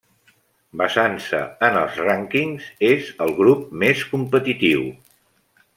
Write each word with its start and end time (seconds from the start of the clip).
Basant-se 0.79 1.41
en 1.67 1.77
els 1.83 1.99
rànquings, 2.07 2.73
és 2.89 3.13
el 3.27 3.35
grup 3.43 3.69
més 3.85 4.03
competitiu. 4.15 4.93